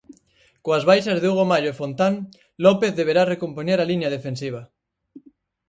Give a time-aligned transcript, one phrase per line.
[0.65, 2.13] Coas baixas de Hugo Mallo e Fontán,
[2.65, 4.61] López deberá recompoñer a liña defensiva.